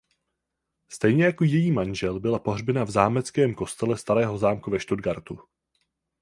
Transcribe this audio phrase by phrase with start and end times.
[0.89, 5.39] Stejně jako její manžel byla pohřbena v zámeckém kostele Starého zámku ve Stuttgartu.